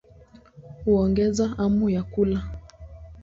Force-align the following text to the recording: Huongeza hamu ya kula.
Huongeza 0.85 1.47
hamu 1.47 1.89
ya 1.89 2.03
kula. 2.03 2.49